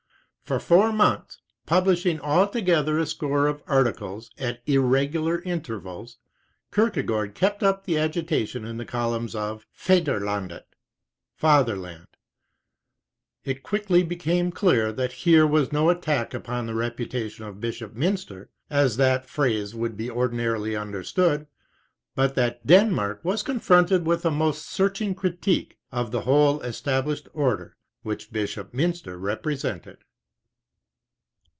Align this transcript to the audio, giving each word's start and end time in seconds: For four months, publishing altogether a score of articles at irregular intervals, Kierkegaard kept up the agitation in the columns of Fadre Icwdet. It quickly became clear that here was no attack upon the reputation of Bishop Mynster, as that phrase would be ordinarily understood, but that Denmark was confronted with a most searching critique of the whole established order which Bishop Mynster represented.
For 0.43 0.59
four 0.59 0.91
months, 0.91 1.39
publishing 1.65 2.19
altogether 2.19 2.99
a 2.99 3.05
score 3.05 3.47
of 3.47 3.63
articles 3.67 4.31
at 4.37 4.61
irregular 4.65 5.41
intervals, 5.43 6.17
Kierkegaard 6.75 7.35
kept 7.35 7.63
up 7.63 7.85
the 7.85 7.97
agitation 7.97 8.65
in 8.65 8.75
the 8.75 8.83
columns 8.83 9.33
of 9.33 9.65
Fadre 9.71 10.19
Icwdet. 10.19 12.07
It 13.45 13.63
quickly 13.63 14.03
became 14.03 14.51
clear 14.51 14.91
that 14.91 15.13
here 15.23 15.47
was 15.47 15.71
no 15.71 15.89
attack 15.89 16.33
upon 16.33 16.65
the 16.65 16.75
reputation 16.75 17.45
of 17.45 17.61
Bishop 17.61 17.93
Mynster, 17.93 18.49
as 18.69 18.97
that 18.97 19.25
phrase 19.29 19.73
would 19.73 19.95
be 19.95 20.09
ordinarily 20.11 20.75
understood, 20.75 21.47
but 22.13 22.35
that 22.35 22.67
Denmark 22.67 23.21
was 23.23 23.41
confronted 23.41 24.05
with 24.05 24.25
a 24.25 24.31
most 24.31 24.65
searching 24.65 25.15
critique 25.15 25.77
of 25.93 26.11
the 26.11 26.21
whole 26.23 26.59
established 26.59 27.29
order 27.31 27.77
which 28.03 28.33
Bishop 28.33 28.73
Mynster 28.73 29.17
represented. 29.17 29.99